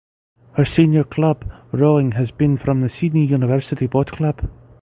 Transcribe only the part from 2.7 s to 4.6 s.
the Sydney University Boat Club.